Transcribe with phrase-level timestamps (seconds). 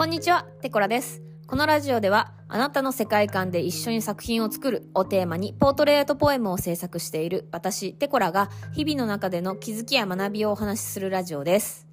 [0.00, 1.20] こんにちは、テコラです。
[1.46, 11.86] このラジオでは、あなたの世界観で一緒に作品を作るをテーマに、ポートレートポエムを制作している私、テコラが、日々の中での気づきや学びをお話しするラジオです。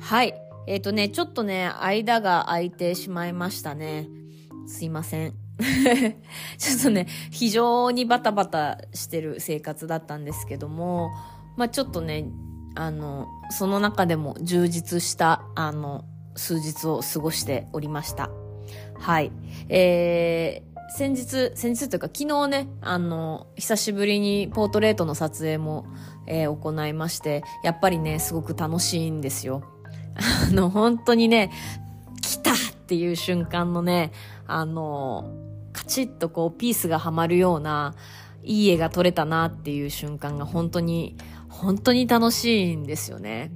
[0.00, 0.34] はい。
[0.66, 4.08] えっ、とね、ちょっとね、間が空いてしまいましたね。
[4.66, 5.34] すいません。
[6.58, 11.10] ちょっとね、非常にバタバタしてる生活だったんですけども、
[11.56, 12.28] まあちょっとね、
[12.74, 18.30] あの、その中でも充実した、あの、数日を過ごしておりました。
[18.98, 19.32] はい。
[19.68, 25.86] えー、先日、先日というか昨日ね、あの、久しぶりにポートレートの撮影も、
[26.26, 29.62] えー行いまして、やっぱりね、すごく楽しいんですよ。
[30.50, 31.50] あの、本当にね、
[32.22, 32.56] 来たっ
[32.86, 34.12] ていう瞬間のね、
[34.46, 35.32] あの、
[35.72, 37.94] カチッとこう、ピースがはまるような、
[38.42, 41.16] いい絵が撮れたなっていう瞬間が本当に、
[41.48, 43.52] 本当に楽しいんですよね。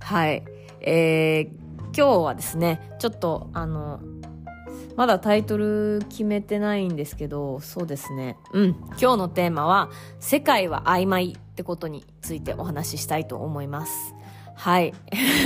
[0.00, 0.44] はい。
[0.80, 4.00] えー、今日はですね、ちょっと、あの、
[4.96, 8.36] まだタイトル決めてないんですけど、そうですね。
[8.52, 8.68] うん。
[9.00, 14.14] 今日のテーマは、世界は曖昧ってことについてお話ししたいと思います。
[14.54, 14.92] はい。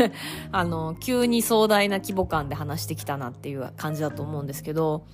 [0.50, 5.06] あの、急に壮大な規模感で話してきたなっていう感じだと思うんですけど、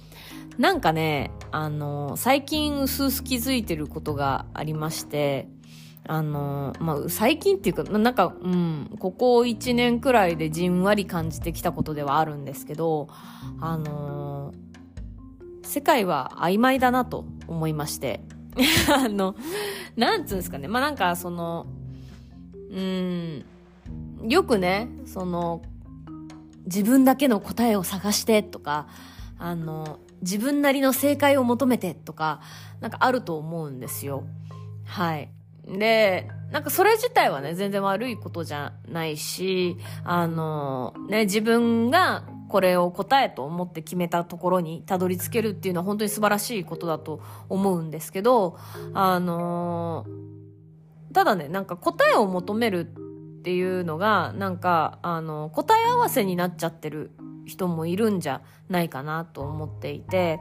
[0.58, 5.48] なんかね、あの、最近薄々気づいてることがありまして、
[6.06, 13.08] あの、まあ、最近っていうか、なんか、うん、ここ1年くらいでじんわり感じてきたことではあるんですけど、
[13.60, 14.52] あの、
[15.62, 18.20] 世界は曖昧だなと思いまして、
[18.92, 19.36] あの、
[19.96, 21.66] なんつうんですかね、まあ、なんかその、
[22.70, 23.44] うん、
[24.28, 25.62] よくね、その、
[26.64, 28.86] 自分だけの答えを探してとか、
[29.38, 32.40] あの、自分なりの正解を求めてとか、
[32.80, 34.24] なんかあると思うんですよ。
[34.84, 35.30] はい。
[35.78, 48.58] で、なんかそれ自体はね、全然悪いことじゃないし、あの、ね、自分がこれを答えと思って決めたところにたどり着けるっていうのは本当に素晴らしいことだと思うんですけど、
[48.94, 50.06] あの、
[51.12, 57.12] ただね、なんか答えを求めるっていうのが、なんか、あの、答え合わせになっちゃってる
[57.46, 60.40] 人もいるんじゃないかなと思っていて、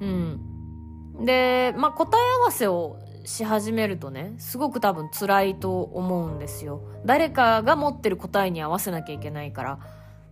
[0.00, 1.24] うん。
[1.24, 6.80] で、まあ、答え合わせをし始めるとね、すごく多分辛いと思うんですよ。
[7.04, 9.78] 誰かが持ってる答えに合わせなきゃいけないから。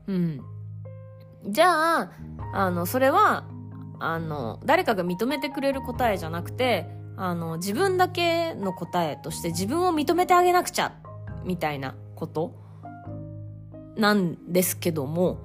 [0.06, 0.40] うん。
[1.46, 2.10] じゃあ、
[2.52, 3.44] あの、それは、
[3.98, 6.86] あの、誰かが認めてくれる答えじゃなくて、
[7.16, 10.92] あの、自分だけの答えとして自分を認めてあげなくちゃ、
[11.44, 12.54] みたいなこと
[13.96, 15.38] なんですけども、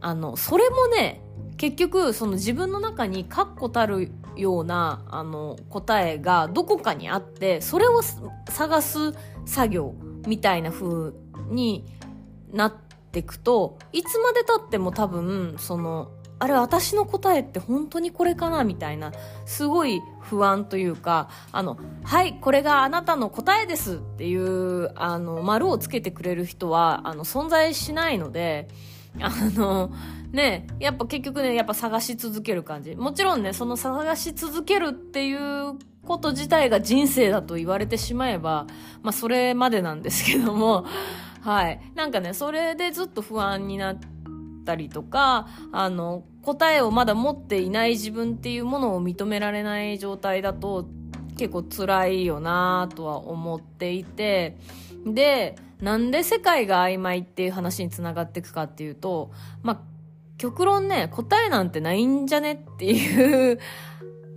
[0.00, 1.22] あの、それもね、
[1.56, 8.00] 結局、その自分の中に確固たるような、あの、答えがどこかにあって、それを
[8.48, 9.14] 探す
[9.46, 9.94] 作業
[10.26, 11.12] みたいな風
[11.50, 11.84] に
[12.52, 12.74] なっ
[13.12, 19.12] てくと、いつまで経っても多分、その、あれ私の答えって本当にこれかなみたいな、
[19.46, 28.68] すごい不安というか、あの、はい、これがあなたの答えですっていう、あの、丸をつけてくれる人は、あの、存在しないので、
[29.20, 29.92] あの、
[30.32, 32.96] ね、やっぱ結局ね、やっぱ探し続ける感じ。
[32.96, 38.66] もちろんね、その探し続けるっていうこと自体が人生だと言われてしまえば、
[39.02, 40.86] まあそれまでなんですけども、
[41.40, 41.80] はい。
[41.94, 43.98] なんかね、それでずっと不安になっ
[44.64, 50.88] たりとか、あの、答えをまだ持っていない自分っていうものを認められない状態だと
[51.36, 54.56] 結構辛いよなとは思っていて、
[55.06, 59.30] で、なんで世界が曖昧っていう話につながっていくかっていうと、
[59.62, 59.80] まあ、
[60.38, 63.58] 極論ね、答えなんてないんじゃねっていう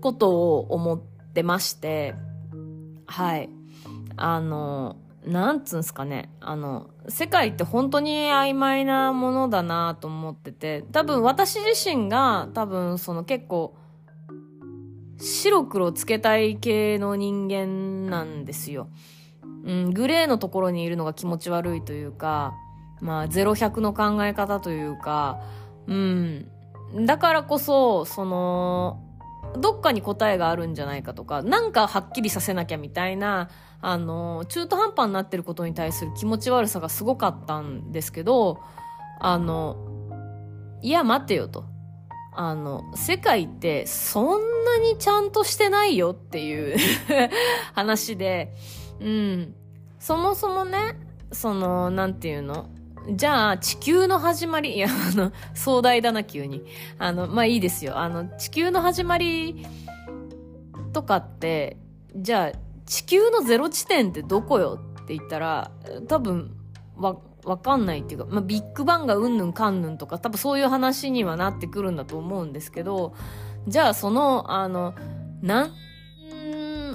[0.02, 2.16] ことを思ってまして、
[3.06, 3.50] はい。
[4.18, 6.30] あの、なんつうんすかね。
[6.42, 13.74] あの、世界って本当に曖昧なものだなと思ってて、多分私自身が多分その結構、
[15.18, 18.90] 白黒つけたい系の人間なんですよ。
[19.68, 22.56] うん、グレーのところにいるのが気持ち悪いというか、
[23.02, 25.40] まあ、ゼロ百の考え方というか、
[25.88, 26.48] うん。
[27.06, 29.04] だからこそ、その、
[29.58, 33.50] どっかに答えがあるんじゃないかとか、なんかはっきりさせなきゃみたいな、
[33.82, 38.62] あの、中途半端になってることに対する気持ち悪さがすごかったんですけど、
[39.20, 39.76] あの、
[40.82, 41.66] いや待てよと。
[42.34, 46.78] あの、世界ってそんなにちゃんとしてないよっていう
[47.74, 48.56] 話で、
[49.00, 49.56] うん。
[50.00, 50.96] そもそもね、
[51.32, 52.70] その、なんていうの？
[53.10, 56.66] じゃあ、地球の始まり、いや、あの、壮大だな、急に。
[57.00, 57.98] あの、まあ、いいですよ。
[57.98, 59.66] あの、地球の始まり
[60.92, 61.78] とかって、
[62.16, 65.72] じゃあ、地球のゼロ地点ってどこよって言ったら、
[66.10, 66.52] 多分、
[66.98, 73.14] わ、わかんないっていうか、まあ、ビッグバンがうんぬんかんぬんとか、多分そういう話にはなってくるんだと思うんですけど、
[73.70, 74.96] じゃあその、あの、
[75.42, 75.72] 何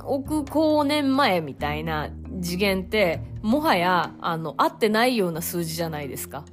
[0.05, 2.11] 億光年前みたいな
[2.41, 6.45] 次元って、もはや、あの、合ってないような数字じゃないですか。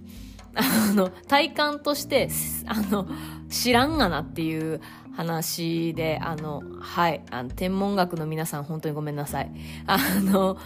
[0.55, 2.29] あの、体感として、
[2.65, 3.07] あの、
[3.49, 4.81] 知らんがなっていう
[5.15, 9.51] 話で、あの、はい、あの、天文学の皆さん本当にごめんなさい。
[9.85, 10.57] あの、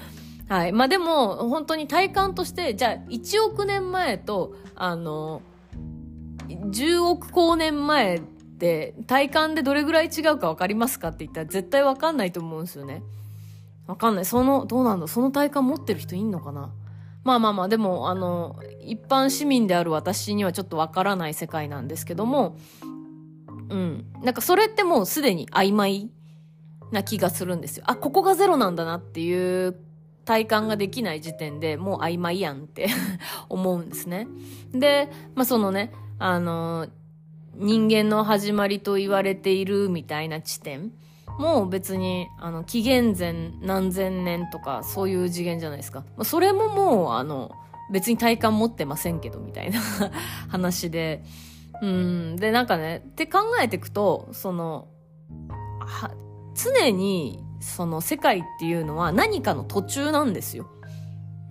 [0.48, 0.72] はい。
[0.72, 5.42] まあ、でも、本当に体感として、じゃあ、1億年前と、あの、
[6.48, 8.22] 10億光年前
[8.64, 13.04] って、体感でどれぐらい違うか分かりますかって言ったら絶対分かんないと思うんですよね。
[13.88, 14.26] 分かんない。
[14.26, 15.08] その、どうなんだ？
[15.08, 16.72] その体感持ってる人いんのかな？
[17.26, 22.56] まあまあまあ、でも、あの、一般市民である私にはちょっとわからない世界なんですけども、
[23.70, 24.06] うん。
[24.22, 26.10] なんかそれってもうすでに曖昧
[26.92, 27.84] な気がするんですよ。
[27.88, 29.76] あ、ここがゼロなんだなっていう
[30.24, 32.88] 体感ができない時点でもう曖昧やんって
[33.50, 34.28] 思うんですね。
[34.74, 36.88] で、まあそのね、あの、
[37.56, 40.92] 人間の始まりと言われているみたいな地点。
[41.40, 46.04] もう別に、あの、紀元前何千年とか、そういう次元じゃないですか。
[46.24, 47.52] それももう、あの、
[47.92, 49.80] 別に体感持ってませんけど、みたいな
[50.50, 51.24] 話で。
[51.82, 52.36] うん。
[52.36, 54.88] で、なんかね、って考えていくと、その、
[56.56, 60.68] 常に、その世界っていうのは何かの途中なんですよ。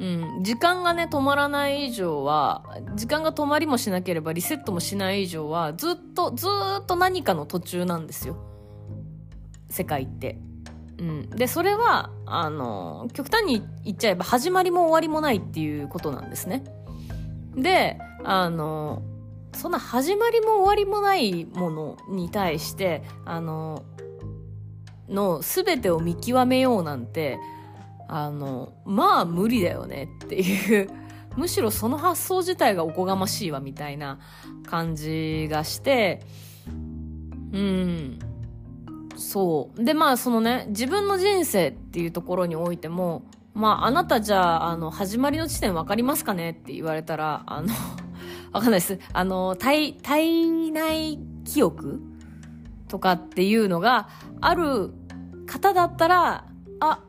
[0.02, 0.04] う
[0.40, 0.42] ん。
[0.42, 2.64] 時間がね、止まらない以上は、
[2.96, 6.48] 時間が止まりもしなければリセットもしない以上は、ずっと、ず
[6.82, 8.36] っと何かの途中なんですよ。
[9.70, 10.38] 世界って。
[10.98, 11.30] うん。
[11.30, 16.64] で、それは、あの、極端に言っちゃえば始まりも終わりもないっていうことなんですね。
[17.54, 19.02] で、あの、
[19.54, 23.84] そんな始まりも終わりもないものに対して、あの、
[25.08, 27.38] の全てを見極めようなんて、
[28.14, 30.88] あの、まあ無理だよねっていう
[31.34, 34.18] むしろその発想自体がおこがましいわみたいな
[34.66, 36.20] 感じがして、
[37.52, 38.18] うん。
[39.16, 39.82] そう。
[39.82, 43.22] で、まあ、そのね、自分の人生っていうところにおいても、
[43.54, 47.68] まあ、あなたじゃあ、あの、始まりの地点わかりますかねって言われたら、あの
[48.52, 48.98] わかんないです。
[49.14, 52.02] あの、体、体内記憶？
[52.88, 54.08] とかっていうのが
[54.42, 54.92] ある
[55.46, 56.44] 方だったら、
[56.80, 57.00] あ、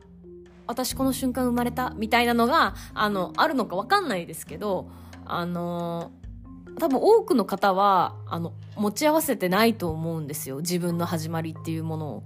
[0.66, 4.90] 私この瞬間生まれたみたいなのが、あの、あるのかわかんないですけど、
[5.24, 6.10] あの、
[6.78, 10.56] 多分多くの方は、あの、持ち合わせてないと思うんですよ。
[10.56, 12.22] 自分の始まりっていうものを。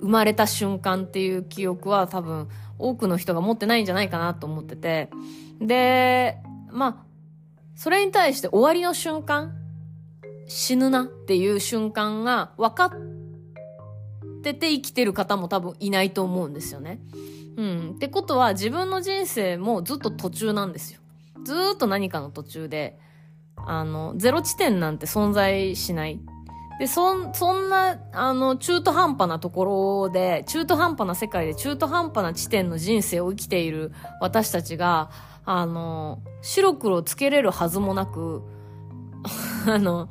[0.00, 5.10] 生まれた瞬間っていう記憶は多分多くの人が持ってないんじゃないかなと思ってて。
[5.60, 6.38] で、
[6.70, 6.96] まあ、
[7.74, 9.54] それに対して終わりの瞬間、
[10.46, 12.90] 死ぬなっていう瞬間が分かっ
[14.42, 17.00] てて生きてる方も多分いないと思うんですよね。
[17.56, 17.92] うん。
[17.96, 21.00] ってことは自分の人生もずっと途中なんですよ。
[21.44, 22.98] ずっと何かの途中で。
[23.56, 26.20] あの、ゼロ地点なんて存在しない。
[26.78, 35.10] で、そ、そんな、あの、中途半端なところで、中途半端な世界で中途半端な地点の人生を生きている私たちが、
[35.46, 38.42] あの、白黒つけれるはずもなく、
[39.66, 40.08] あの、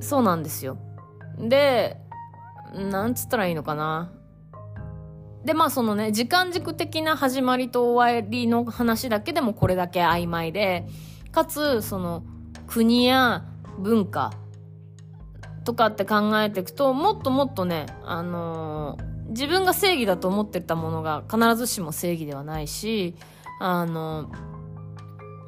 [0.00, 0.76] そうなんですよ。
[1.38, 1.96] で、
[2.74, 4.12] なんつったらいいのかな。
[5.44, 10.86] で、まあそのね、時間軸的な始まりと終わりの話だけでもこれだけ曖昧で、
[11.32, 12.22] かつ、その、
[12.66, 13.44] 国や
[13.78, 14.32] 文化
[15.64, 23.14] とかって考えていくと、もっともっとね、あのー、自分が正義だと思ってたものが必ずしも正義ではないし、
[23.60, 24.30] あの、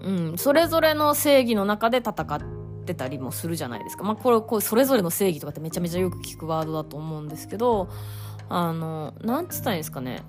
[0.02, 4.04] うん、それぞれの正義の中で戦ってたりもするじゃないですか。
[4.04, 7.88] まあ、これ、こう、それぞれの正義とかってめちゃめちゃよく聞くワードだと思うんですけど、
[8.48, 10.22] あの、なんつったらいいんですかね。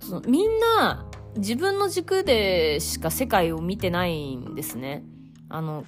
[0.00, 1.06] そのみんな、
[1.36, 5.02] 自分の軸でしか世界を見てないんですね。
[5.48, 5.84] あの、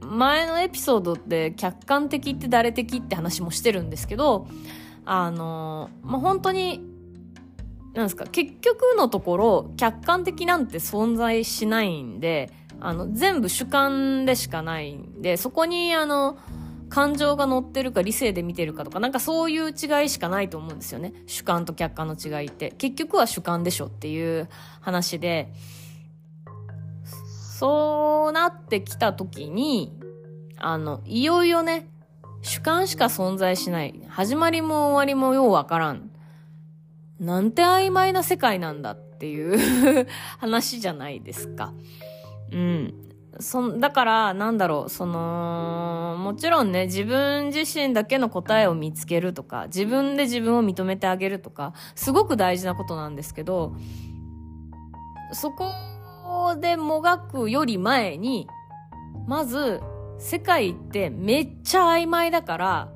[0.00, 4.46] 前のエピソードって客観的って誰的って話もしてるんですけど、
[5.04, 6.80] あの、まあ、本当に、
[7.92, 16.38] なんですか、結局のところ、客観的なんて存在しないんで、あの、全部主観でしかないんで、そこに、あの、
[16.88, 21.12] 感情が乗ってるか理性で見てるかとか、なんかそういう違いしかないと思うんですよね。
[21.26, 22.70] 主観と客観の違いって。
[22.72, 24.48] 結局は主観でしょっていう
[24.80, 25.52] 話で、
[27.04, 29.92] そうなってきた時に、
[30.56, 31.88] あの、いよいよね、
[32.42, 34.00] 主観しか存在しない。
[34.08, 36.10] 始まりも終わりもようわからん。
[37.20, 40.06] なんて曖昧な世界なんだっていう
[40.38, 41.72] 話じゃないですか。
[42.52, 42.94] うん。
[43.40, 53.74] そだから、なんだろう、その、もちろんね、自分自身だけの答えを見つけるとか、自分で自分を認めてあげるとか、すごく大事なことなんですけど、
[55.32, 58.46] そこでもがくより前に、
[59.26, 59.80] まず、
[60.18, 62.88] 世界ってめっちゃ曖昧だから、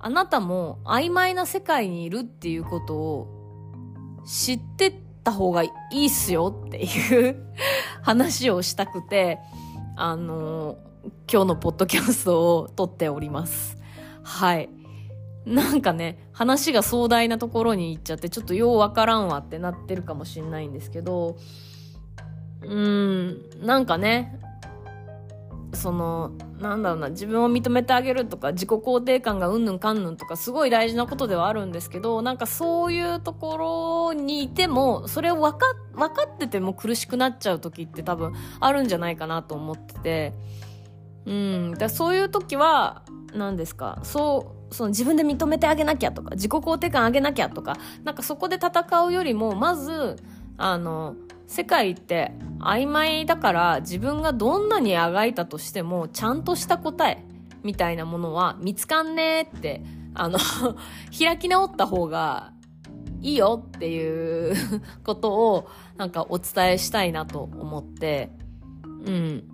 [0.00, 7.36] あなたも曖昧な世界にいるっていうことを知ってった方がいいっすよっていう
[8.02, 9.38] 話をしたくて、
[10.04, 10.78] あの
[11.32, 13.78] 今日のポッドキャストを撮っております。
[14.24, 14.68] はい。
[15.46, 21.36] なんかね、話が壮大なところに行っちゃって、ちょっとようわからんわってなってるかもしんないんですけど、
[22.62, 24.40] うーん、なんかね、
[25.72, 40.32] その、なんだろうな、自分を認めてあげるとか、自己肯定感がうんぬんかんぬんとか、すごい大事なことではあるんですけど、なんかそういうところにいても、それを分か、分かってても苦しくなっちゃう時って多分あるんじゃないかなと思ってて、
[41.24, 43.02] うん、だそういう時は、
[43.34, 50.16] 何ですか、そう、その自分で認めてあげなきゃとか、自己肯定感上げなきゃとか、なんかそこで戦うよりも、まず、
[50.58, 51.16] あの、
[51.52, 57.22] 世界って曖昧だから自分がどんなにあがいたとしてもちゃんとした答え
[57.62, 59.82] みたいなものは見つかんねーって、
[60.14, 60.38] あの
[61.16, 62.54] 開き直った方が
[63.20, 64.54] いいよっていう
[65.04, 65.68] ことを
[65.98, 68.30] なんかお伝えしたいなと思って、
[69.04, 69.44] うん。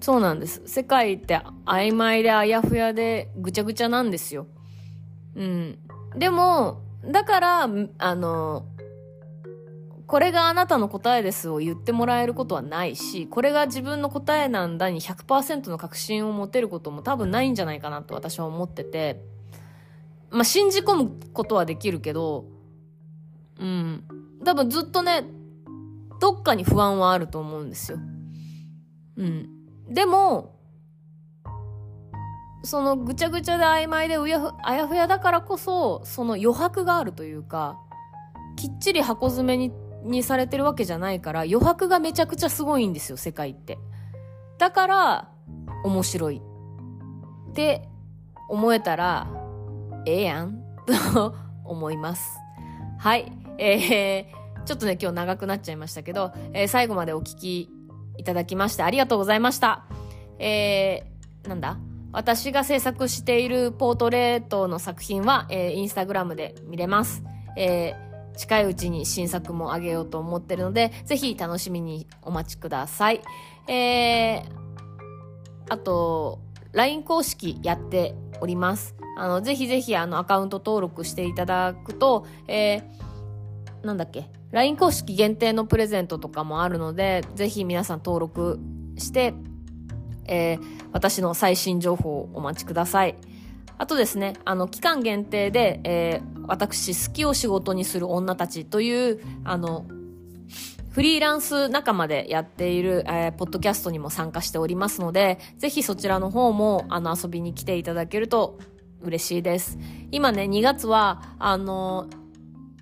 [0.00, 0.62] そうなんです。
[0.64, 4.46] 世界って曖昧であやふやでぐちゃぐちゃなんですよ。
[5.36, 5.78] うん。
[6.16, 7.68] でも、だから、
[7.98, 8.64] あの、
[10.10, 19.22] これがあなたの答えですを言ってもらえることはないし、これが自分の答えなんだに100%の確信を持てることも多分ないんじゃないかなと私は思ってて、
[20.30, 22.46] まあ、信じ込むことはできるけど、
[23.60, 24.02] うん。
[24.44, 25.22] 多分ずっとね、
[26.20, 27.98] どっかに不安はあると思うんですよ。
[29.16, 29.48] うん。
[29.88, 30.56] でも、
[32.64, 37.78] そのぐちゃぐちゃで曖昧でうやふあやふやだからこそ、その余白があるというか、
[38.56, 43.78] きっちり箱詰めににされてるわけじゃないから余白がめちゃくちゃすごいんですよ、世界って。
[44.58, 45.28] だから、
[45.84, 46.42] 面白い。
[47.50, 47.88] って
[48.48, 49.28] 思えたら、
[50.06, 50.62] ええやん
[51.12, 52.38] と思います。
[52.98, 53.32] はい。
[53.58, 57.70] えー、ちょっとね、今日長くなっちゃいましたけど、えー、最後までお聞き
[58.16, 59.84] いただきましてありがとうございました。
[60.38, 61.78] えー、なんだ？
[62.12, 67.22] 私が制作しているポートレートの作品は、えー、インスタグラムで見れます。
[67.56, 73.20] えー近いうちに新作もあげようと思ってるので、ぜひ楽しみにお待ちください。
[73.68, 74.44] えー、
[75.68, 76.40] あと、
[76.72, 78.94] LINE 公式やっております。
[79.16, 88.58] あの、ぜひぜひあのアカウント登録していただくと、えー、なんだっけ、LINE 公式限定のプレゼントとかもあるので、ぜひ皆さん登録
[88.96, 89.34] して、
[90.26, 90.60] えー、
[90.92, 93.16] 私の最新情報をお待ちください。
[93.80, 99.86] あとですね、あの、期間限定で、えー、私、好きを仕事にする女たちという、あの、
[100.90, 108.58] フリーランス仲間でやっている、えー、ポッドキャストにも参加しておりますので、ぜひそちらの方も、あの、遊びに来ていただけると
[109.00, 109.78] 嬉しいです。
[110.12, 112.06] 今ね、2月は、あの、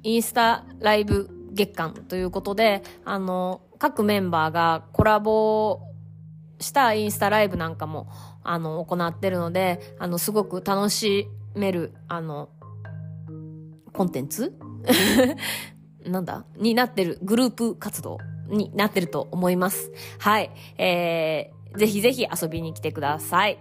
[0.03, 5.81] インスタライブ月間ということで、あの、各メンバーがコラボ
[6.59, 8.09] したインスタライブなんかも
[8.49, 12.49] あの、行ってるので、あの、すごく楽しめる、あの、
[13.93, 14.55] コンテンツ？
[16.07, 16.47] なんだ？
[16.57, 18.17] になってる、グループ活動
[18.49, 19.93] になってると思います。
[20.19, 20.51] はい。
[20.79, 23.59] えー、ぜひぜひ遊びに来てください。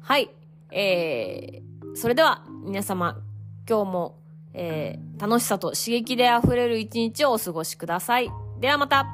[0.00, 0.30] はい。
[0.72, 3.22] えー、それでは、皆様、
[3.68, 4.18] 今日も、
[4.52, 8.28] えー、楽しさと刺激で溢れる一日をお過ごしください。
[8.58, 9.06] ではまた